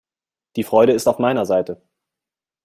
[0.55, 1.79] Die Freude ist auf meiner Seite!